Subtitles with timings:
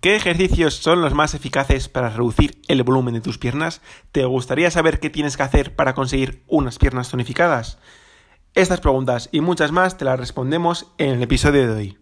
[0.00, 3.82] ¿Qué ejercicios son los más eficaces para reducir el volumen de tus piernas?
[4.12, 7.76] ¿Te gustaría saber qué tienes que hacer para conseguir unas piernas tonificadas?
[8.54, 11.99] Estas preguntas y muchas más te las respondemos en el episodio de hoy.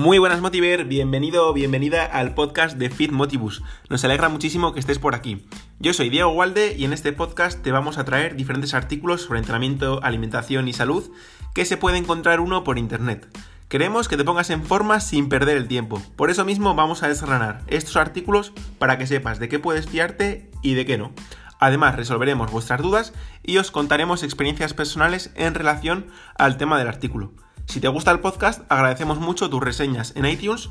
[0.00, 3.62] Muy buenas Motiver, bienvenido o bienvenida al podcast de Fit Motivus.
[3.90, 5.44] Nos alegra muchísimo que estés por aquí.
[5.78, 9.40] Yo soy Diego Walde y en este podcast te vamos a traer diferentes artículos sobre
[9.40, 11.10] entrenamiento, alimentación y salud
[11.52, 13.28] que se puede encontrar uno por internet.
[13.68, 16.00] Queremos que te pongas en forma sin perder el tiempo.
[16.16, 20.50] Por eso mismo vamos a desgranar estos artículos para que sepas de qué puedes fiarte
[20.62, 21.12] y de qué no.
[21.58, 26.06] Además, resolveremos vuestras dudas y os contaremos experiencias personales en relación
[26.38, 27.34] al tema del artículo.
[27.70, 30.70] Si te gusta el podcast, agradecemos mucho tus reseñas en iTunes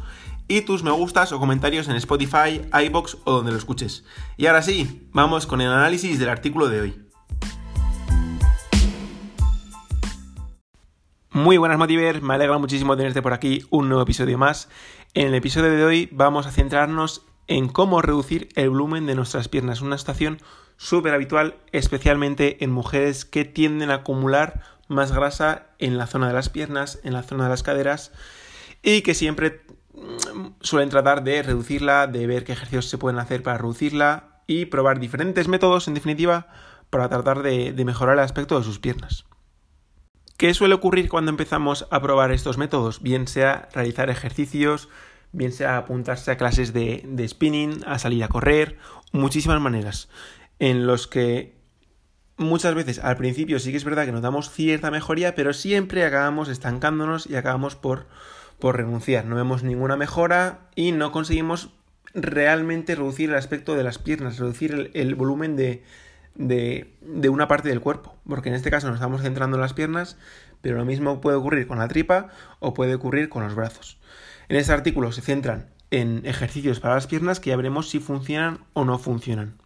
[0.49, 4.03] y tus me gustas o comentarios en Spotify, iBox o donde lo escuches.
[4.35, 7.05] Y ahora sí, vamos con el análisis del artículo de hoy.
[11.31, 14.67] Muy buenas Motiver, me alegra muchísimo tenerte por aquí un nuevo episodio más.
[15.13, 19.47] En el episodio de hoy vamos a centrarnos en cómo reducir el volumen de nuestras
[19.47, 20.39] piernas, una situación
[20.75, 26.33] súper habitual, especialmente en mujeres que tienden a acumular más grasa en la zona de
[26.33, 28.11] las piernas, en la zona de las caderas
[28.81, 29.61] y que siempre
[29.93, 34.65] mm, suelen tratar de reducirla, de ver qué ejercicios se pueden hacer para reducirla y
[34.65, 36.47] probar diferentes métodos, en definitiva,
[36.89, 39.25] para tratar de, mejorar el aspecto de sus piernas.
[40.37, 43.01] ¿Qué suele ocurrir cuando empezamos a probar estos métodos?
[43.03, 44.89] Bien sea realizar ejercicios,
[45.31, 48.77] bien sea apuntarse a clases de, de spinning, a salir a correr,
[49.11, 50.09] muchísimas maneras
[50.57, 51.58] en los que
[52.39, 56.49] muchas veces al principio sí que es verdad que notamos cierta mejoría, pero siempre acabamos
[56.49, 58.07] estancándonos y acabamos por,
[58.57, 59.25] por renunciar.
[59.25, 61.71] No vemos ninguna mejora y no conseguimos
[62.13, 65.83] realmente reducir el aspecto de las piernas, reducir el, volumen de,
[66.35, 68.15] de, de, una parte del cuerpo.
[68.27, 70.17] Porque en este caso nos estamos centrando en las piernas,
[70.61, 73.99] pero lo mismo puede ocurrir con la tripa o puede ocurrir con los brazos.
[74.47, 78.59] En este artículo se centran en ejercicios para las piernas que ya veremos si funcionan
[78.73, 79.57] o no funcionan.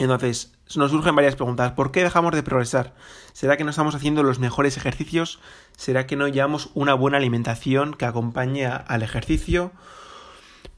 [0.00, 1.72] Entonces, nos surgen varias preguntas.
[1.72, 2.94] ¿Por qué dejamos de progresar?
[3.34, 5.40] ¿Será que no estamos haciendo los mejores ejercicios?
[5.76, 9.72] ¿Será que no llevamos una buena alimentación que acompañe al ejercicio?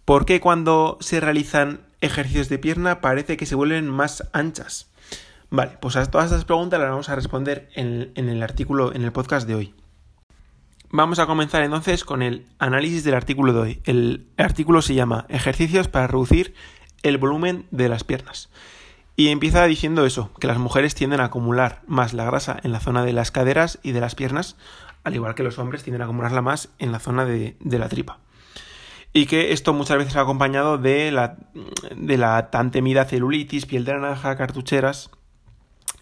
[0.04, 4.90] ¿Por qué cuando se realizan ejercicios de pierna parece que se vuelven más anchas?
[5.50, 9.04] Vale, pues a todas estas preguntas las vamos a responder en, en el artículo, en
[9.04, 9.74] el podcast de hoy.
[10.90, 13.82] Vamos a comenzar entonces con el análisis del artículo de hoy.
[13.84, 16.54] El artículo se llama Ejercicios para reducir
[17.04, 18.50] el volumen de las piernas.
[19.14, 22.80] Y empieza diciendo eso, que las mujeres tienden a acumular más la grasa en la
[22.80, 24.56] zona de las caderas y de las piernas,
[25.04, 28.18] al igual que los hombres tienden a acumularla más en la zona de, la tripa.
[29.12, 31.36] Y que esto muchas veces ha acompañado de la,
[31.94, 35.10] de la tan temida celulitis, piel de naranja, cartucheras.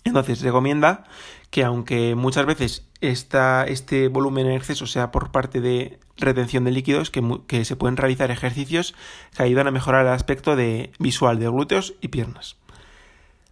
[0.05, 1.05] Entonces recomienda
[1.51, 7.11] que aunque muchas veces este volumen en exceso sea por parte de retención de líquidos,
[7.11, 8.95] que se pueden realizar ejercicios
[9.37, 12.60] que ayudan a mejorar el aspecto de, visual de glúteos y piernas.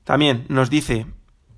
[0.08, 1.04] También nos dice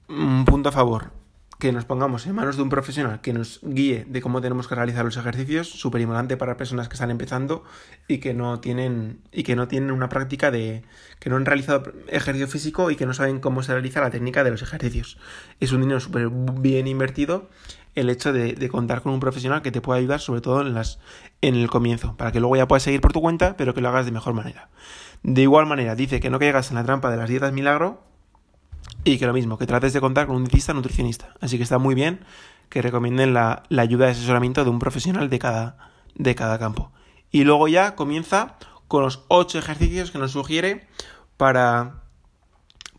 [0.08, 1.12] un punto a favor
[1.60, 4.74] que nos pongamos en manos de un profesional que nos guíe de cómo tenemos que
[4.74, 7.62] realizar los ejercicios, súper importante para personas que están empezando
[8.08, 10.82] y que no tienen y que no tienen una práctica de
[11.20, 14.42] que no han realizado ejercicio físico y que no saben cómo se realiza la técnica
[14.42, 15.16] de los ejercicios.
[15.60, 17.48] Es un dinero súper bien invertido
[17.94, 20.98] el hecho de, contar con un profesional que te pueda ayudar, sobre todo en las
[21.40, 23.90] en el comienzo, para que luego ya puedas seguir por tu cuenta, pero que lo
[23.90, 24.70] hagas de mejor manera.
[25.22, 28.09] De igual manera, dice que no caigas en la trampa de las dietas milagro
[29.04, 31.34] y que lo mismo, que trates de contar con un dietista nutricionista.
[31.40, 32.20] Así que está muy bien
[32.68, 35.76] que recomienden la, ayuda de asesoramiento de un profesional de cada,
[36.14, 36.92] de cada campo.
[37.30, 38.56] Y luego ya comienza
[38.88, 40.86] con los ocho ejercicios que nos sugiere
[41.36, 42.02] para,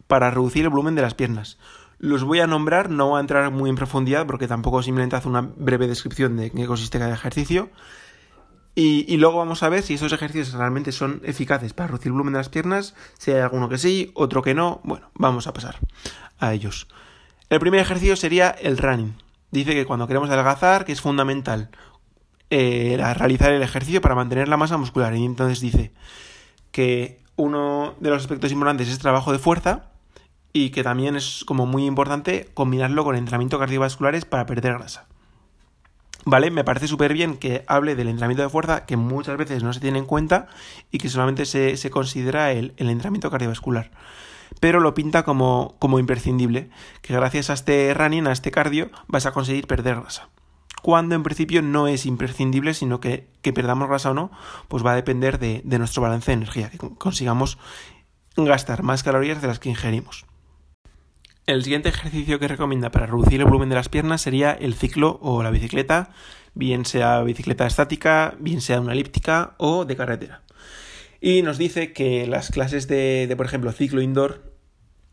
[0.08, 1.58] para reducir el volumen de las piernas.
[2.00, 5.30] Los voy a nombrar, no voy a entrar muy en profundidad porque tampoco simplemente hace
[5.30, 7.70] una breve descripción de qué consiste cada ejercicio,
[8.74, 12.34] y, luego vamos a ver si esos ejercicios realmente son eficaces para reducir el volumen
[12.34, 14.80] de las piernas, si hay alguno que sí, otro que no.
[14.84, 15.78] Bueno, vamos a pasar
[16.40, 16.88] a ellos.
[17.50, 19.14] El primer ejercicio sería el running.
[19.52, 21.70] Dice que cuando queremos adelgazar, que es fundamental
[22.50, 25.14] eh, realizar el ejercicio para mantener la masa muscular.
[25.16, 25.92] Y entonces dice
[26.72, 29.92] que uno de los aspectos importantes es trabajo de fuerza
[30.54, 35.08] y que también es como muy importante combinarlo con entrenamiento cardiovasculares para perder grasa.
[36.26, 36.52] ¿Vale?
[36.52, 39.80] Me parece súper bien que hable del entrenamiento de fuerza, que muchas veces no se
[39.80, 40.48] tiene en cuenta
[40.92, 43.92] y que solamente se, considera el, entrenamiento cardiovascular.
[44.60, 46.70] Pero lo pinta como, como imprescindible,
[47.02, 50.30] que gracias a este running, a este cardio, vas a conseguir perder grasa.
[50.84, 54.32] Cuando en principio no es imprescindible, sino que, que perdamos grasa o no,
[54.68, 57.58] pues va a depender de, de nuestro balance de energía, que consigamos
[58.36, 60.26] gastar más calorías de las que ingerimos.
[61.52, 65.20] El siguiente ejercicio que recomienda para reducir el volumen de las piernas sería el ciclo
[65.22, 66.12] o la bicicleta,
[66.54, 70.44] bien sea bicicleta estática, bien sea una elíptica o de carretera.
[71.20, 74.54] Y nos dice que las clases de, por ejemplo, ciclo indoor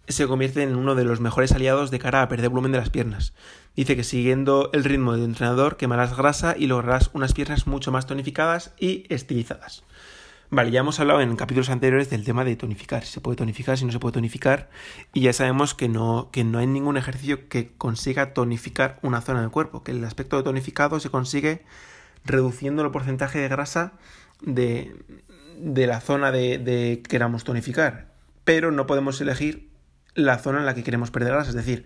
[0.07, 2.91] se convierte en uno de los mejores aliados de cara a perder volumen de las
[2.91, 3.35] piernas.
[3.75, 8.07] Dice que siguiendo el ritmo de entrenador quemarás grasa y lograrás unas piernas mucho más
[8.07, 9.83] tonificadas y estilizadas.
[10.51, 13.77] Vale, ya hemos hablado en capítulos anteriores del tema de tonificar, si se puede tonificar,
[13.77, 14.71] si no se puede tonificar,
[15.13, 19.43] y ya sabemos que no, que no hay ningún ejercicio que consiga tonificar una zona
[19.43, 21.67] del cuerpo, que el aspecto de tonificado se consigue
[22.25, 23.93] reduciendo el porcentaje de grasa
[24.41, 24.97] de,
[25.59, 28.15] de la zona de, de queramos tonificar,
[28.45, 29.69] pero no podemos elegir
[30.15, 31.51] la zona en la que queremos perder grasa.
[31.51, 31.85] Es decir,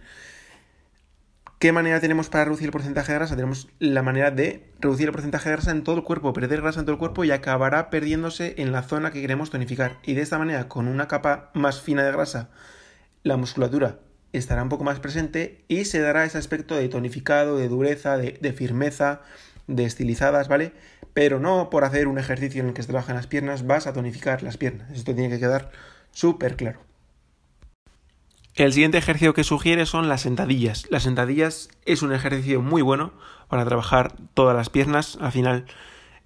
[1.62, 3.36] ¿qué manera tenemos para reducir el porcentaje de grasa?
[3.36, 6.80] Tenemos la manera de reducir el porcentaje de grasa en todo el cuerpo, perder grasa
[6.80, 10.00] en todo el cuerpo y acabará perdiéndose en la zona que queremos tonificar.
[10.02, 12.50] Y de esta manera, con una capa más fina de grasa,
[13.22, 14.00] la musculatura
[14.32, 18.52] estará un poco más presente y se dará ese aspecto de tonificado, de dureza, de,
[18.52, 19.20] firmeza,
[19.68, 20.72] de estilizadas, ¿vale?
[21.14, 23.92] Pero no por hacer un ejercicio en el que se trabajan las piernas vas a
[23.92, 24.90] tonificar las piernas.
[24.90, 25.70] Esto tiene que quedar
[26.10, 26.91] súper claro.
[28.54, 30.86] El siguiente ejercicio que sugiere son las sentadillas.
[30.90, 33.14] Las sentadillas es un ejercicio muy bueno
[33.48, 35.16] para trabajar todas las piernas.
[35.22, 35.64] Al final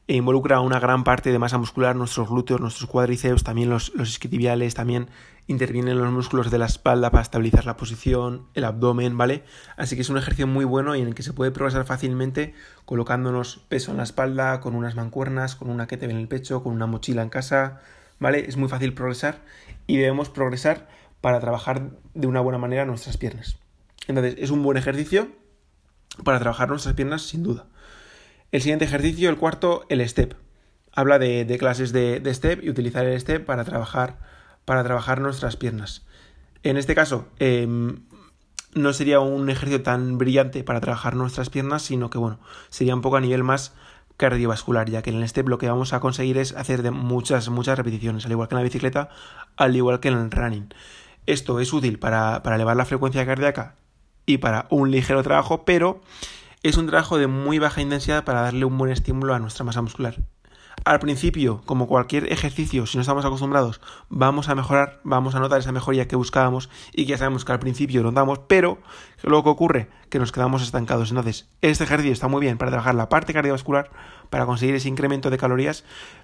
[0.09, 4.75] involucra una gran parte de masa muscular, nuestros glúteos, nuestros cuádriceps, también los, los isquiotibiales,
[4.75, 5.09] también
[5.47, 9.45] intervienen los músculos de la espalda para estabilizar la posición, el abdomen, ¿vale?
[9.77, 12.55] Así que es un ejercicio muy bueno y en el que se puede progresar fácilmente
[12.87, 16.73] colocándonos peso en la espalda, con unas mancuernas, con una kettlebell en el pecho, con
[16.73, 17.83] una mochila en casa,
[18.19, 18.47] ¿vale?
[18.49, 19.43] Es muy fácil progresar
[19.87, 20.89] y debemos progresar
[21.21, 23.59] para trabajar de una buena manera nuestras piernas.
[24.09, 25.29] Entonces, es un buen ejercicio
[26.25, 27.67] para trabajar nuestras piernas sin duda.
[28.53, 30.35] El siguiente ejercicio, el cuarto, el step.
[30.93, 34.19] Habla de, clases de, step y utilizar el step para trabajar,
[34.65, 36.07] para trabajar nuestras piernas.
[36.63, 38.05] En este caso, em,
[38.75, 42.41] no sería un ejercicio tan brillante para trabajar nuestras piernas, sino que bueno,
[42.71, 43.75] sería un poco a nivel más
[44.17, 47.49] cardiovascular, ya que en el step lo que vamos a conseguir es hacer de muchas,
[47.49, 49.11] muchas repeticiones, al igual que en la bicicleta,
[49.57, 50.69] al igual que en el running.
[51.27, 53.75] Esto es útil para, elevar la frecuencia cardíaca
[54.27, 56.01] y para un ligero trabajo, pero
[56.63, 59.83] es un trabajo de muy baja intensidad para darle un buen estímulo a nuestra masa
[59.83, 60.23] muscular.
[60.85, 65.59] Al principio, como cualquier ejercicio, si no estamos acostumbrados, vamos a mejorar, vamos a notar
[65.59, 68.79] esa mejoría que buscábamos y que ya sabemos que al principio notamos, pero
[69.23, 71.11] lo que ocurre que nos quedamos estancados.
[71.11, 73.91] Entonces, este ejercicio está muy bien para trabajar la parte cardiovascular,
[74.31, 75.83] para conseguir ese incremento de calorías,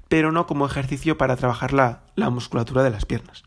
[0.08, 3.42] pero no como ejercicio para trabajar la musculatura de las piernas.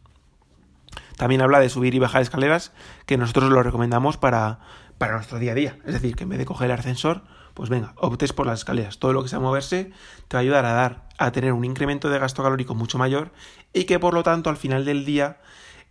[1.17, 2.71] También habla de subir y bajar escaleras,
[3.05, 4.59] que nosotros lo recomendamos para,
[4.97, 5.77] para nuestro día a día.
[5.85, 7.23] Es decir, que en vez de coger el ascensor,
[7.53, 8.99] pues venga, optes por las escaleras.
[8.99, 9.91] Todo lo que sea moverse
[10.27, 13.31] te va a ayudar a dar, a tener un incremento de gasto calórico mucho mayor
[13.73, 15.39] y que por lo tanto al final del día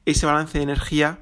[0.04, 1.20] ese balance de energía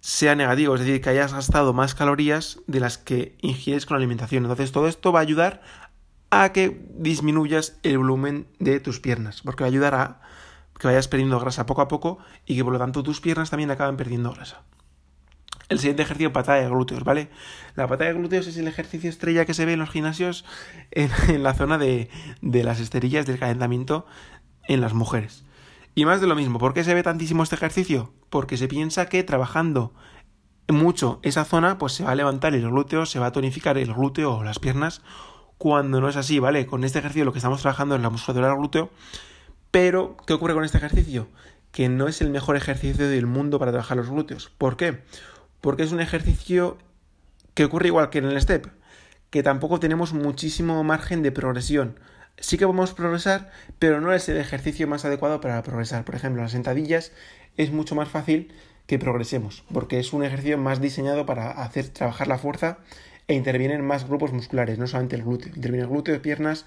[0.00, 3.98] sea negativo, es decir, que hayas gastado más calorías de las que ingieres con la
[3.98, 4.44] alimentación.
[4.44, 5.60] Entonces todo esto va a ayudar
[6.30, 10.20] a que disminuyas el volumen de tus piernas, porque va a ayudar a
[10.78, 13.70] que vayas perdiendo grasa poco a poco y que por lo tanto tus piernas también
[13.70, 14.62] acaban perdiendo grasa.
[15.68, 17.28] El siguiente ejercicio, patada de glúteos, ¿vale?
[17.74, 20.44] La patada de glúteos es el ejercicio estrella que se ve en los gimnasios
[20.90, 22.08] en, la zona de,
[22.40, 24.06] de, las esterillas del calentamiento
[24.66, 25.44] en las mujeres.
[25.94, 28.12] Y más de lo mismo, ¿por qué se ve tantísimo este ejercicio?
[28.30, 29.92] Porque se piensa que trabajando
[30.68, 33.92] mucho esa zona, pues se va a levantar el glúteo, se va a tonificar el
[33.92, 35.02] glúteo o las piernas,
[35.56, 36.66] cuando no es así, ¿vale?
[36.66, 38.90] Con este ejercicio lo que estamos trabajando es la musculatura del glúteo,
[39.70, 41.28] pero, ¿qué ocurre con este ejercicio?
[41.72, 44.50] Que no es el mejor ejercicio del mundo para trabajar los glúteos.
[44.58, 45.00] ¿Por qué?
[45.60, 46.78] Porque es un ejercicio
[47.54, 48.68] que ocurre igual que en el step,
[49.30, 51.98] que tampoco tenemos muchísimo margen de progresión.
[52.38, 56.04] Sí que podemos progresar, pero no es el ejercicio más adecuado para progresar.
[56.04, 57.12] Por ejemplo, las sentadillas
[57.56, 58.52] es mucho más fácil
[58.86, 62.78] que progresemos, porque es un ejercicio más diseñado para hacer trabajar la fuerza
[63.26, 66.64] e intervienen más grupos musculares, no solamente el glúteo, intervienen glúteos, piernas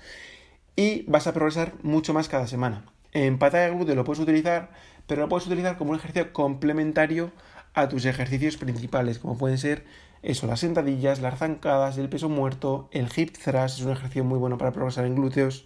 [0.75, 2.85] y vas a progresar mucho más cada semana.
[3.13, 4.71] En patada de glúteo lo puedes utilizar,
[5.07, 7.31] pero lo puedes utilizar como un ejercicio complementario
[7.73, 9.85] a tus ejercicios principales, como pueden ser
[10.23, 14.37] eso, las sentadillas, las zancadas, el peso muerto, el hip thrust, es un ejercicio muy
[14.37, 15.65] bueno para progresar en glúteos.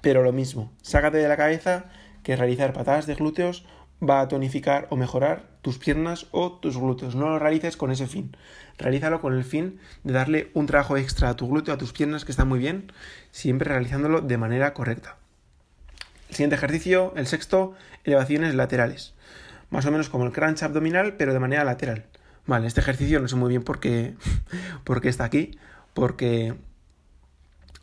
[0.00, 1.86] Pero lo mismo, sácate de la cabeza
[2.22, 3.64] que realizar patadas de glúteos
[4.02, 7.14] va a tonificar o mejorar tus piernas o tus glúteos.
[7.14, 8.36] No lo realices con ese fin.
[8.76, 12.26] Realízalo con el fin de darle un trabajo extra a tu glúteo, a tus piernas,
[12.26, 12.92] que está muy bien,
[13.30, 15.16] siempre realizándolo de manera correcta.
[16.28, 17.72] El siguiente ejercicio, el sexto,
[18.04, 19.14] elevaciones laterales.
[19.70, 22.04] Más o menos como el crunch abdominal, pero de manera lateral.
[22.44, 24.16] Vale, este ejercicio no sé muy bien por qué,
[24.84, 25.58] por qué está aquí,
[25.94, 26.56] porque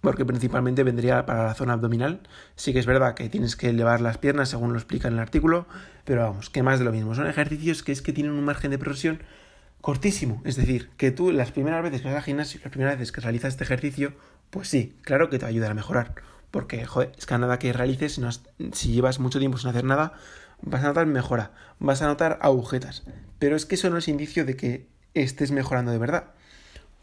[0.01, 2.21] porque principalmente vendría para la zona abdominal.
[2.55, 5.19] Sí que es verdad que tienes que elevar las piernas según lo explica en el
[5.19, 5.67] artículo,
[6.03, 7.15] pero vamos, que más de lo mismo.
[7.15, 9.21] Son ejercicios que es que tienen un margen de progresión
[9.81, 10.41] cortísimo.
[10.43, 13.21] Es decir, que tú las primeras veces que vas al gimnasio, las primeras veces que
[13.21, 14.13] realizas este ejercicio,
[14.49, 16.15] pues sí, claro que te va a mejorar.
[16.49, 18.19] Porque, joder, es que a nada que realices,
[18.73, 20.13] si, llevas mucho tiempo sin hacer nada,
[20.61, 23.03] vas a notar mejora, vas a notar agujetas.
[23.39, 26.31] Pero es que eso no es indicio de que estés mejorando de verdad.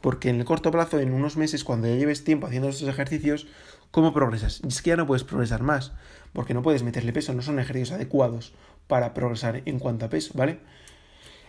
[0.00, 3.46] Porque en el corto plazo, en unos meses, cuando ya lleves tiempo haciendo estos ejercicios,
[3.90, 4.60] ¿cómo progresas?
[4.64, 5.92] Y es que ya no puedes progresar más,
[6.32, 8.54] porque no puedes meterle peso, no son ejercicios adecuados
[8.86, 10.60] para progresar en cuanto a peso, ¿vale?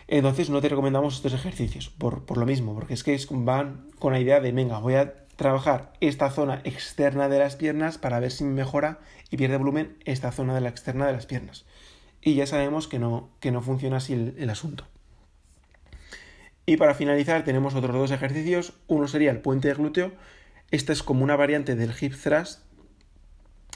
[0.08, 4.12] Entonces no te recomendamos estos ejercicios, por, por lo mismo, porque es que van con
[4.12, 8.32] la idea de, venga, voy a trabajar esta zona externa de las piernas para ver
[8.32, 8.98] si mejora
[9.30, 11.64] y pierde volumen esta zona de la externa de las piernas.
[12.20, 14.84] Y ya sabemos que no, que no funciona así el asunto.
[16.70, 18.74] Y para finalizar tenemos otros dos ejercicios.
[18.86, 20.12] Uno sería el puente de glúteo.
[20.70, 22.60] Esta es como una variante del hip thrust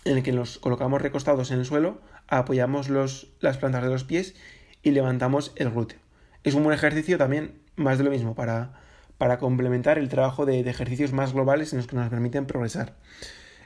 [0.05, 4.37] en el que nos colocamos recostados en el suelo, apoyamos las plantas de los pies
[4.85, 5.99] y levantamos el glúteo.
[6.45, 8.75] Es un buen ejercicio también, más de lo mismo, para,
[9.19, 12.95] para complementar el trabajo de, ejercicios más globales en los que nos permiten progresar.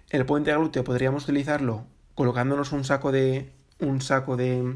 [0.08, 4.75] El puente de glúteo podríamos utilizarlo colocándonos un saco de, un saco de,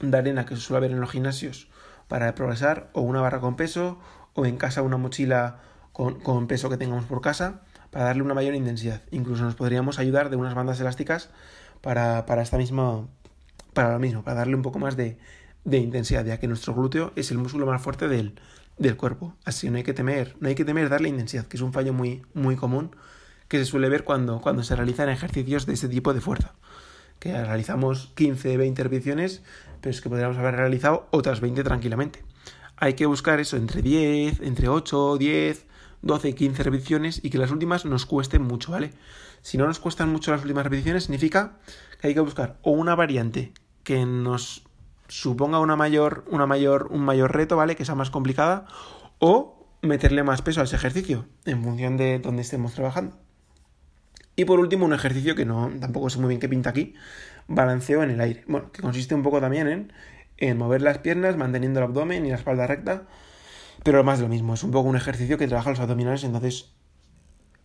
[0.00, 1.68] de arena que se suele ver en los gimnasios
[2.08, 3.98] para progresar, o una barra con peso,
[4.34, 5.60] o en casa una mochila
[5.92, 9.02] con, peso que tengamos por casa, para darle una mayor intensidad.
[9.10, 11.30] Incluso nos podríamos ayudar de unas bandas elásticas
[11.80, 13.06] para, para esta misma,
[13.72, 15.18] para lo mismo, para darle un poco más de,
[15.64, 18.34] de intensidad, ya que nuestro glúteo es el músculo más fuerte del,
[18.78, 19.34] del cuerpo.
[19.44, 21.92] Así no hay que temer, no hay que temer darle intensidad, que es un fallo
[21.92, 22.90] muy, muy común
[23.48, 26.54] que se suele ver cuando, cuando se realizan ejercicios de este tipo de fuerza.
[27.18, 29.42] Que realizamos 15, 20 repeticiones
[29.84, 32.24] pero es que podríamos haber realizado otras 20 tranquilamente.
[32.74, 35.66] Hay que buscar eso entre 10, entre 8, 10,
[36.00, 38.92] 12, 15 repeticiones y que las últimas nos cuesten mucho, ¿vale?
[39.42, 41.58] Si no nos cuestan mucho las últimas repeticiones, significa
[42.00, 44.64] que hay que buscar o una variante que nos
[45.06, 47.76] suponga una mayor, una mayor, un mayor reto, ¿vale?
[47.76, 48.64] Que sea más complicada,
[49.18, 53.18] o meterle más peso a ese ejercicio en función de donde estemos trabajando.
[54.34, 56.94] Y por último, un ejercicio que no tampoco sé muy bien qué pinta aquí,
[57.48, 58.44] balanceo en el aire.
[58.46, 59.92] Bueno, que consiste un poco también en,
[60.36, 63.04] en mover las piernas, manteniendo el abdomen y la espalda recta,
[63.82, 66.72] pero más de lo mismo, es un poco un ejercicio que trabaja los abdominales, entonces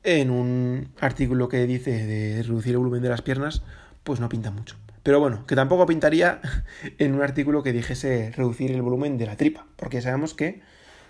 [0.03, 3.63] en un artículo que dice de reducir el volumen de las piernas,
[4.03, 4.75] pues no pinta mucho.
[5.03, 6.41] Pero bueno, que tampoco pintaría
[6.97, 10.61] en un artículo que dijese reducir el volumen de la tripa, porque sabemos que,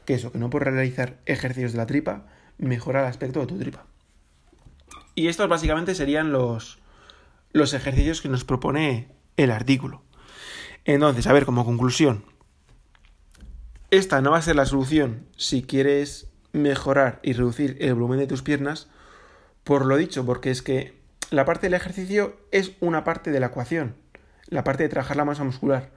[0.05, 2.25] que eso, que no por realizar ejercicios de la tripa
[2.57, 3.85] mejora el aspecto de tu tripa.
[5.15, 6.79] Y estos básicamente serían los,
[7.51, 10.03] los ejercicios que nos propone el artículo.
[10.85, 12.23] Entonces, a ver, como conclusión,
[13.91, 18.27] esta no va a ser la solución si quieres mejorar y reducir el volumen de
[18.27, 18.87] tus piernas,
[19.63, 20.99] por lo dicho, porque es que
[21.31, 23.95] la parte del ejercicio es una parte de la ecuación,
[24.47, 25.91] la parte de trabajar la masa muscular,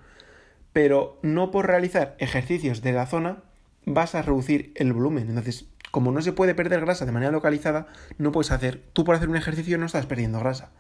[0.73, 3.43] pero no por realizar ejercicios de la zona
[3.85, 5.29] vas a reducir el volumen.
[5.29, 9.15] Entonces, como no se puede perder grasa de manera localizada, no puedes hacer, tú por
[9.15, 10.71] hacer un ejercicio no estás perdiendo grasa,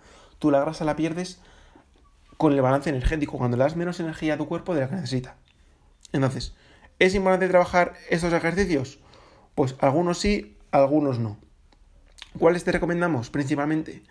[0.42, 1.40] tú la grasa la pierdes
[2.36, 4.96] con el balance energético, cuando le das menos energía a tu cuerpo de la que
[4.96, 5.36] necesita.
[6.12, 6.52] Entonces,
[6.98, 8.98] ¿es importante trabajar estos ejercicios?
[9.54, 11.38] Pues algunos sí, algunos no.
[12.40, 13.30] ¿Cuáles te recomendamos?
[13.30, 14.02] Principalmente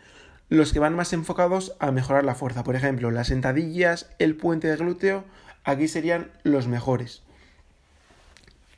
[0.47, 2.63] los que van más enfocados a mejorar la fuerza.
[2.63, 5.25] Por ejemplo, las sentadillas, el puente de glúteo,
[5.65, 7.23] aquí serían los mejores.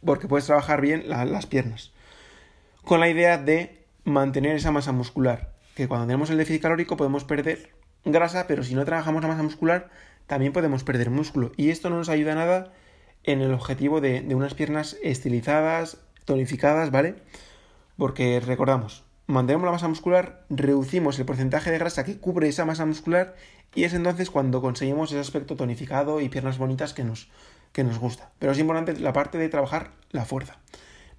[0.04, 1.92] Porque puedes trabajar bien las piernas.
[2.84, 7.24] Con la idea de mantener esa masa muscular que cuando tenemos el déficit calórico podemos
[7.24, 7.72] perder
[8.06, 9.90] grasa, pero si no trabajamos la masa muscular,
[10.28, 11.52] también podemos perder músculo.
[11.58, 12.74] Y esto no nos ayuda nada
[13.24, 17.16] en el objetivo de, unas piernas estilizadas, tonificadas, ¿vale?
[17.98, 22.86] Porque recordamos, mantenemos la masa muscular, reducimos el porcentaje de grasa que cubre esa masa
[22.86, 23.36] muscular
[23.76, 27.30] y es entonces cuando conseguimos ese aspecto tonificado y piernas bonitas que nos,
[27.72, 28.32] que nos gusta.
[28.40, 30.58] Pero es importante la parte de trabajar la fuerza.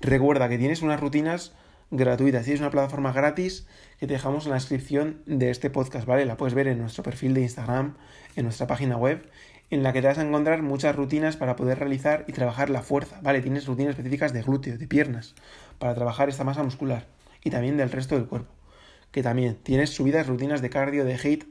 [0.01, 1.55] Recuerda que tienes unas rutinas
[1.97, 2.49] gratuitas.
[2.49, 3.67] es una plataforma gratis
[3.99, 6.27] que te dejamos en la descripción de este podcast, ¿vale?
[6.27, 7.97] La puedes ver en nuestro perfil de Instagram,
[8.35, 9.29] en nuestra página web,
[9.71, 12.83] en la que te vas a encontrar muchas rutinas para poder realizar y trabajar la
[12.83, 13.41] fuerza, ¿vale?
[13.41, 15.35] Tienes rutinas específicas de glúteo, de piernas,
[15.79, 17.07] para trabajar esta masa muscular
[17.43, 18.53] y también del resto del cuerpo.
[19.13, 21.45] Que también tienes subidas rutinas de cardio, de HIIT,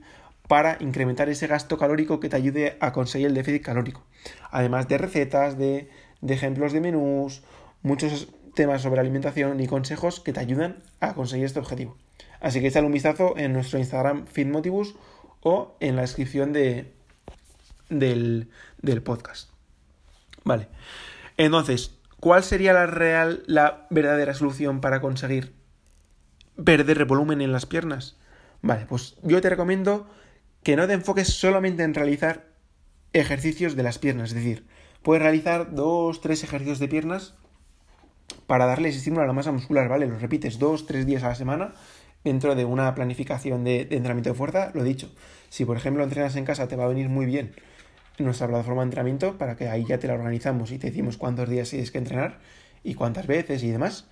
[0.50, 4.03] para incrementar ese gasto calórico que te ayude a conseguir el déficit calórico.
[4.51, 7.43] Además de recetas, de, de ejemplos de menús,
[7.81, 11.98] muchos temas sobre alimentación y consejos que te ayudan a conseguir este objetivo.
[12.39, 14.95] Así que échale un vistazo en nuestro Instagram FitMotivus
[15.41, 16.93] o en la descripción de,
[17.89, 18.50] del,
[18.81, 19.50] del podcast.
[20.43, 20.67] Vale.
[21.38, 25.53] Entonces, ¿cuál sería la real, la verdadera solución para conseguir
[26.63, 28.17] perder volumen en las piernas?
[28.62, 30.07] Vale, pues yo te recomiendo
[30.63, 32.45] que no te enfoques solamente en realizar
[33.12, 34.65] ejercicios de las piernas, es decir,
[35.01, 37.36] puedes realizar dos, tres ejercicios de piernas
[38.47, 40.07] para darles estímulo a la masa muscular, ¿vale?
[40.07, 41.73] Los repites dos, tres días a la semana
[42.23, 45.11] dentro de una planificación de, entrenamiento de fuerza, lo dicho.
[45.49, 47.53] Si por ejemplo entrenas en casa te va a venir muy bien
[48.19, 51.49] nuestra plataforma de entrenamiento para que ahí ya te la organizamos y te decimos cuántos
[51.49, 52.39] días tienes que entrenar
[52.83, 54.07] y cuántas veces y demás.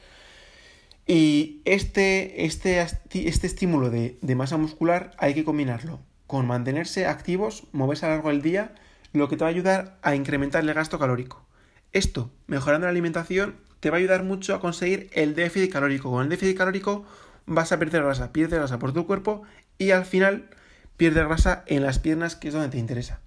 [1.05, 7.67] Y este, este, este estímulo de, de masa muscular hay que combinarlo con mantenerse activos,
[7.73, 8.73] moverse a lo largo del día,
[9.13, 11.45] lo que te va a ayudar a incrementar el gasto calórico.
[11.91, 16.09] Esto, mejorando la alimentación, te va a ayudar mucho a conseguir el déficit calórico.
[16.09, 17.03] Con el déficit calórico
[17.45, 19.41] vas a perder grasa, pierdes grasa por tu cuerpo
[19.77, 20.49] y al final
[20.95, 23.19] pierdes grasa en las piernas, que es donde te interesa.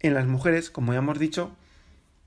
[0.00, 1.50] En las mujeres, como ya hemos dicho,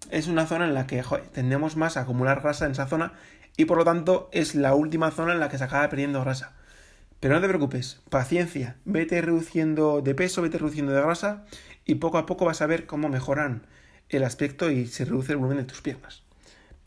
[0.10, 3.13] es una zona en la que tendemos más a acumular grasa en esa zona
[3.57, 6.53] y por lo tanto es la última zona en la que se acaba perdiendo grasa.
[7.19, 11.46] Pero no te preocupes, paciencia, vete reduciendo de peso, vete reduciendo de grasa
[11.86, 13.67] y poco a poco vas a ver cómo mejoran
[14.10, 16.26] el aspecto y se reduce el volumen de tus piernas.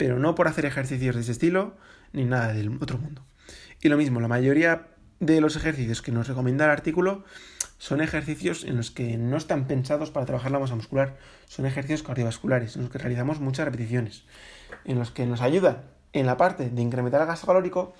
[0.01, 1.75] Pero no por hacer ejercicios de ese estilo
[2.11, 3.23] ni nada del otro mundo.
[3.83, 4.87] Y lo mismo, la mayoría
[5.19, 7.23] de los ejercicios que nos recomienda el artículo
[7.77, 12.01] son ejercicios en los que no están pensados para trabajar la masa muscular, son ejercicios
[12.01, 14.23] cardiovasculares, en los que realizamos muchas repeticiones,
[14.85, 17.93] en los que nos ayudan en la parte de incrementar el gasto calórico,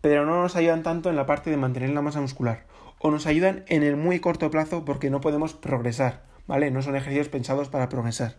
[0.00, 2.66] pero no nos ayudan tanto en la parte de mantener la masa muscular,
[3.00, 6.70] o nos ayudan en el muy corto plazo porque no podemos progresar, ¿vale?
[6.70, 8.36] No son ejercicios pensados para progresar.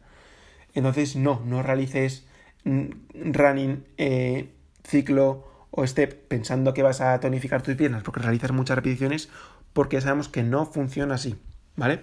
[0.73, 2.28] Entonces, no, no realices
[2.65, 8.75] running, eh, ciclo o step pensando que vas a tonificar tus piernas porque realizas muchas
[8.75, 9.29] repeticiones
[9.73, 11.35] porque sabemos que no funciona así,
[11.75, 12.01] ¿vale?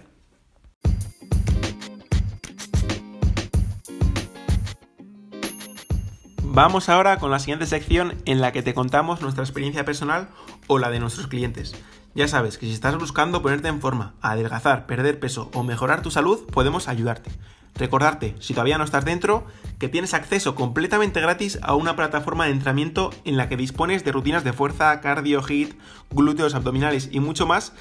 [6.43, 10.29] Vamos ahora con la siguiente sección en la que te contamos nuestra experiencia personal
[10.65, 11.75] o la de nuestros clientes.
[12.15, 16.09] Ya sabes que si estás buscando ponerte en forma, adelgazar, perder peso o mejorar tu
[16.09, 17.29] salud, podemos ayudarte.
[17.77, 19.45] Recordarte, si todavía no estás dentro,
[19.79, 24.11] que tienes acceso completamente gratis a una plataforma de entrenamiento en la que dispones de
[24.11, 25.73] rutinas de fuerza, cardio, hit,
[26.11, 27.73] glúteos, abdominales y mucho más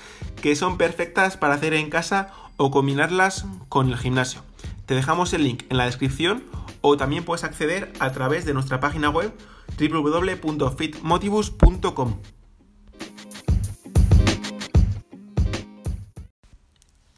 [0.42, 4.42] que son perfectas para hacer en casa o combinarlas con el gimnasio.
[4.84, 6.44] Te dejamos el link en la descripción
[6.80, 9.32] o también puedes acceder a través de nuestra página web
[9.78, 12.14] www.fitmotivus.com.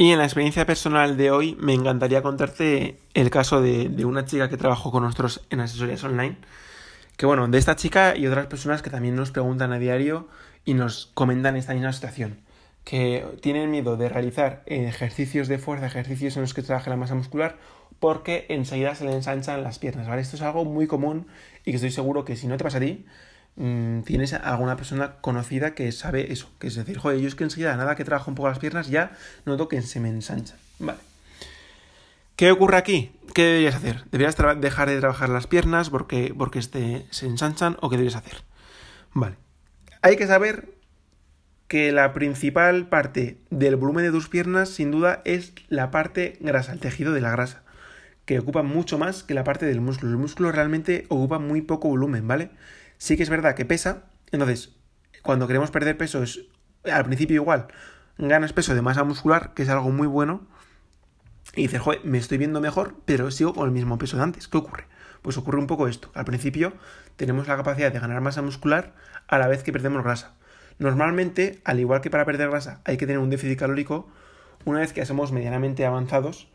[0.00, 4.48] Y en la experiencia personal de hoy me encantaría contarte el caso de, una chica
[4.48, 6.36] que trabajó con nosotros en asesorías online.
[7.16, 10.28] Que bueno, de esta chica y otras personas que también nos preguntan a diario
[10.64, 12.38] y nos comentan esta misma situación.
[12.84, 17.16] Que tienen miedo de realizar ejercicios de fuerza, ejercicios en los que trabaje la masa
[17.16, 17.56] muscular,
[17.98, 20.22] porque enseguida se le ensanchan las piernas, ¿vale?
[20.22, 21.26] Esto es algo muy común
[21.64, 23.04] y que estoy seguro que si no te pasa a ti,
[23.60, 27.42] Mm, tienes alguna persona conocida que sabe eso, que es decir, joder, yo es que
[27.42, 29.10] enseguida, nada que trabajo un poco las piernas, ya
[29.46, 30.56] noto que se me ensanchan.
[30.78, 31.00] Vale.
[32.36, 33.10] ¿Qué ocurre aquí?
[33.34, 34.04] ¿Qué deberías hacer?
[34.12, 38.44] ¿Deberías dejar de trabajar las piernas porque, porque este, se ensanchan o qué deberías hacer?
[39.12, 39.34] Vale.
[40.02, 40.72] Hay que saber
[41.66, 46.72] que la principal parte del volumen de tus piernas, sin duda, es la parte grasa,
[46.72, 47.64] el tejido de la grasa,
[48.24, 50.12] que ocupa mucho más que la parte del músculo.
[50.12, 52.50] El músculo realmente ocupa muy poco volumen, ¿vale?
[52.98, 54.76] Sí que es verdad que pesa, entonces
[55.22, 56.46] cuando queremos perder peso es
[56.84, 57.68] al principio igual,
[58.18, 60.46] ganas peso de masa muscular, que es algo muy bueno,
[61.54, 64.48] y dices, joder, me estoy viendo mejor, pero sigo con el mismo peso de antes.
[64.48, 64.84] ¿Qué ocurre?
[65.22, 66.10] Pues ocurre un poco esto.
[66.14, 66.72] Al principio
[67.16, 68.94] tenemos la capacidad de ganar masa muscular
[69.26, 70.34] a la vez que perdemos grasa.
[70.78, 74.08] Normalmente, al igual que para perder grasa hay que tener un déficit calórico,
[74.64, 76.48] una vez que somos medianamente avanzados,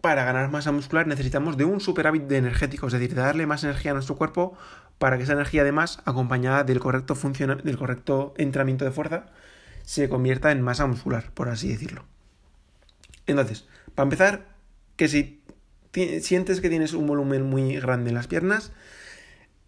[0.00, 3.64] para ganar masa muscular necesitamos de un superávit de energético, es decir, de darle más
[3.64, 4.56] energía a nuestro cuerpo
[4.98, 9.26] para que esa energía además, acompañada del correcto, del correcto entrenamiento de fuerza,
[9.82, 12.04] se convierta en masa muscular, por así decirlo.
[13.26, 14.46] Entonces, para empezar,
[14.96, 15.42] que si
[16.20, 18.72] sientes que tienes un volumen muy grande en las piernas,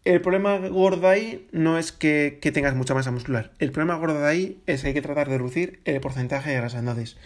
[0.04, 3.52] el problema gordo ahí no es que, que, tengas mucha masa muscular.
[3.58, 6.78] El problema gordo ahí es que hay que tratar de reducir el porcentaje de grasa.
[6.78, 7.16] Entonces,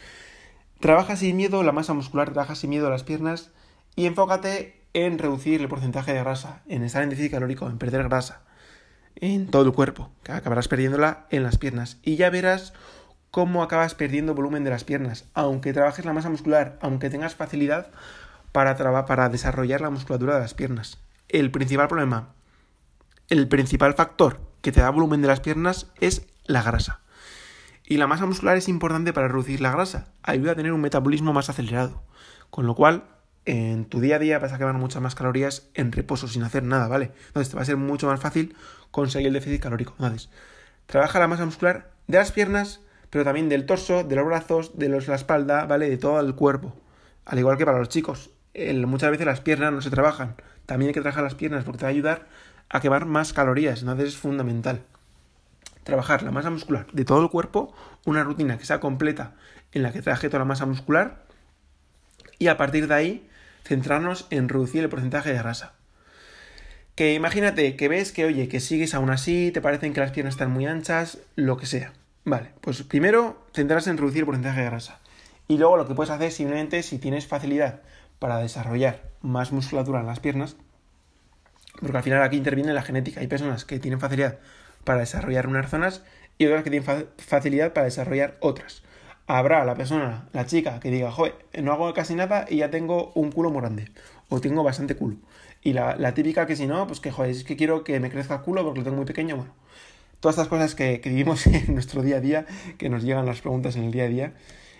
[0.80, 3.50] trabaja sin miedo la masa muscular, trabaja sin miedo las piernas
[3.96, 8.04] y enfócate en reducir el porcentaje de grasa, en estar en déficit calórico, en perder
[8.04, 8.42] grasa
[9.16, 11.98] en todo el cuerpo, que acabarás perdiéndola en las piernas.
[12.02, 12.72] Y ya verás
[13.30, 17.90] cómo acabas perdiendo volumen de las piernas, aunque trabajes la masa muscular, aunque tengas facilidad
[18.52, 20.98] para, para desarrollar la musculatura de las piernas.
[21.28, 22.34] El principal problema,
[23.28, 27.00] el principal factor que te da volumen de las piernas es la grasa.
[27.86, 31.34] Y la masa muscular es importante para reducir la grasa, ayuda a tener un metabolismo
[31.34, 32.02] más acelerado,
[32.48, 33.04] con lo cual
[33.44, 36.62] en tu día a día vas a quemar muchas más calorías en reposo sin hacer
[36.62, 37.12] nada, ¿vale?
[37.26, 38.56] Entonces te va a ser mucho más fácil
[38.90, 39.92] conseguir el déficit calórico.
[39.98, 40.30] Entonces,
[40.86, 44.88] trabaja la masa muscular de las piernas, pero también del torso, de los brazos, de
[44.88, 45.90] los, la espalda, ¿vale?
[45.90, 46.74] De todo el cuerpo.
[47.26, 48.30] Al igual que para los chicos.
[48.86, 50.36] muchas veces las piernas no se trabajan.
[50.64, 52.28] También hay que trabajar las piernas porque te va a ayudar
[52.70, 53.80] a quemar más calorías.
[53.80, 54.80] Entonces es fundamental.
[55.84, 59.34] Trabajar la masa muscular de todo el cuerpo, una rutina que sea completa
[59.72, 61.24] en la que trabaje toda la masa muscular
[62.38, 63.30] y a partir de ahí
[63.64, 65.74] centrarnos en reducir el porcentaje de grasa.
[66.94, 70.34] Que imagínate que ves que, oye, que sigues aún así, te parecen que las piernas
[70.34, 71.92] están muy anchas, lo que sea.
[72.24, 75.00] Vale, pues primero centrarse en reducir el porcentaje de grasa.
[75.48, 77.82] Y luego lo que puedes hacer simplemente si tienes facilidad
[78.18, 80.56] para desarrollar más musculatura en las piernas,
[81.80, 83.20] porque al final aquí interviene la genética.
[83.20, 84.38] Hay personas que tienen facilidad
[84.84, 86.02] para desarrollar unas zonas
[86.38, 88.82] y otras que tienen facilidad para desarrollar otras.
[89.26, 93.12] Habrá la persona, la chica, que diga, joder, no hago casi nada y ya tengo
[93.14, 93.88] un culo muy grande.
[94.28, 95.16] O tengo bastante culo.
[95.62, 98.34] Y la, típica que si no, pues que, joder, es que quiero que me crezca
[98.34, 99.36] el culo porque lo tengo muy pequeño.
[99.36, 99.54] Bueno,
[100.20, 103.76] todas estas cosas que, vivimos en nuestro día a día, que nos llegan las preguntas
[103.76, 104.32] en el día a día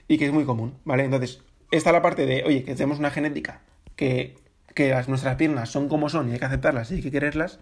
[0.08, 1.04] y que es muy común, ¿vale?
[1.04, 1.40] Entonces,
[1.70, 3.62] esta es la parte de, oye, que tenemos una genética
[3.96, 4.36] que,
[4.74, 7.60] que las, nuestras piernas son como son y hay que aceptarlas y hay que quererlas.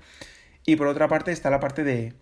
[0.67, 2.15] Y por otra parte está la parte de,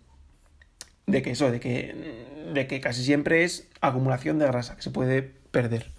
[1.10, 4.90] de que eso, de que, de que casi siempre es acumulación de grasa, que se
[4.90, 5.90] puede perder.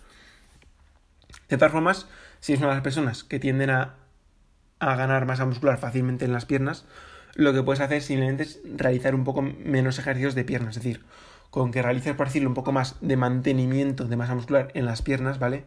[1.49, 2.07] De todas formas,
[2.39, 3.95] si es una de las personas que tienden a,
[4.79, 6.85] a ganar masa muscular fácilmente en las piernas,
[7.35, 11.03] lo que puedes hacer simplemente es realizar un poco menos ejercicios de piernas, es decir,
[11.49, 15.01] con que realices, por decirlo, un poco más de mantenimiento de masa muscular en las
[15.01, 15.65] piernas, ¿vale?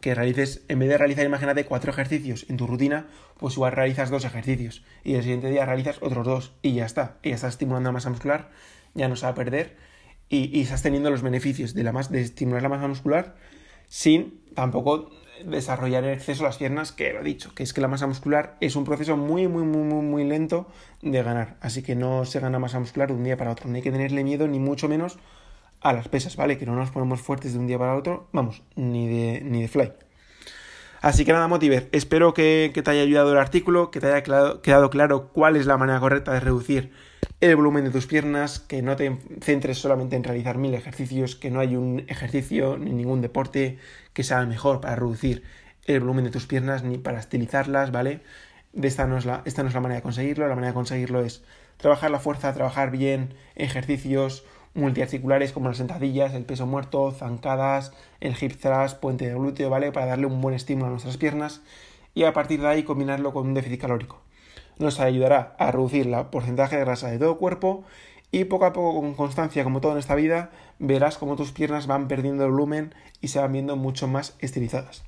[0.00, 3.06] Que realices, en vez de realizar, imagínate, cuatro ejercicios en tu rutina,
[3.38, 7.16] pues igual realizas dos ejercicios y el siguiente día realizas otros dos y ya está.
[7.22, 8.50] Y ya estás estimulando la masa muscular,
[8.94, 9.76] ya no se va a perder
[10.28, 13.36] y, estás teniendo los beneficios de, la de estimular la masa muscular
[13.88, 15.10] sin tampoco
[15.44, 18.56] desarrollar en exceso las piernas, que lo he dicho, que es que la masa muscular
[18.60, 20.68] es un proceso muy, muy, muy, muy, muy lento
[21.02, 21.56] de ganar.
[21.60, 23.68] Así que no se gana masa muscular de un día para otro.
[23.68, 25.18] No hay que tenerle miedo, ni mucho menos
[25.80, 26.58] a las pesas, ¿vale?
[26.58, 29.68] Que no nos ponemos fuertes de un día para otro, vamos, ni de, ni de
[29.68, 29.92] fly.
[31.00, 34.90] Así que nada, Motiver, espero que, te haya ayudado el artículo, que te haya quedado
[34.90, 36.92] claro cuál es la manera correcta de reducir
[37.42, 41.50] el volumen de tus piernas, que no te centres solamente en realizar mil ejercicios, que
[41.50, 43.78] no hay un ejercicio ni ningún deporte
[44.12, 45.42] que sea mejor para reducir
[45.86, 48.20] el volumen de tus piernas ni para estilizarlas, ¿vale?
[48.72, 50.74] De esta, no es la, esta no es la manera de conseguirlo, la manera de
[50.74, 51.42] conseguirlo es
[51.78, 58.36] trabajar la fuerza, trabajar bien ejercicios multiarticulares como las sentadillas, el peso muerto, zancadas, el
[58.40, 59.90] hip thrust, puente de glúteo, ¿vale?
[59.90, 61.60] Para darle un buen estímulo a nuestras piernas
[62.14, 64.21] y a partir de ahí combinarlo con un déficit calórico
[64.78, 67.84] nos ayudará a reducir el porcentaje de grasa de todo cuerpo
[68.30, 71.86] y poco a poco con constancia como todo en esta vida verás cómo tus piernas
[71.86, 75.04] van perdiendo volumen y se van viendo mucho más estilizadas.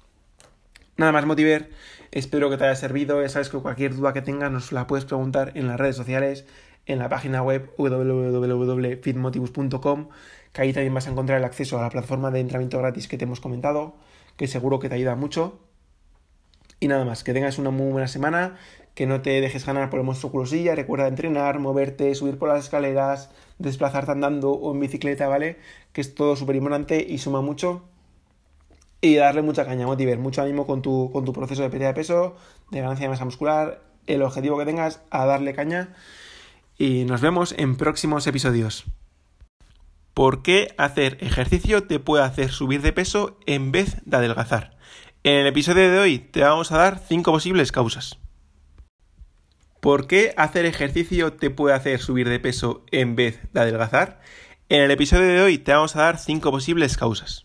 [0.97, 1.71] Nada más Motiver,
[2.13, 5.05] espero que te haya servido, ya sabes que cualquier duda que tengas nos la puedes
[5.05, 6.47] preguntar en las redes sociales,
[6.87, 10.09] en la página web www.fitmotivus.com,
[10.53, 13.19] que ahí también vas a encontrar el acceso a la plataforma de entrenamiento gratis que
[13.19, 13.97] te hemos comentado,
[14.37, 15.59] que seguro que te ayuda mucho.
[16.81, 18.57] Y nada más, que tengas una muy buena semana,
[18.95, 22.65] que no te dejes ganar por el monstruo culosilla, recuerda entrenar, moverte, subir por las
[22.65, 25.59] escaleras, desplazarte andando o en bicicleta, ¿vale?
[25.93, 27.83] Que es todo súper importante y suma mucho.
[29.01, 31.95] Y darle mucha caña, motiver, mucho ánimo con tu, con tu proceso de pérdida de
[31.95, 32.37] peso,
[32.71, 35.95] de ganancia de masa muscular, el objetivo que tengas, a darle caña.
[36.79, 38.85] Y nos vemos en próximos episodios.
[40.15, 44.77] ¿Por qué hacer ejercicio te puede hacer subir de peso en vez de adelgazar?
[45.27, 48.19] En el episodio de hoy te vamos a dar 5 posibles causas.
[49.81, 54.21] ¿Por qué hacer ejercicio te puede hacer subir de peso en vez de adelgazar?
[54.69, 57.44] En el episodio de hoy te vamos a dar 5 posibles causas.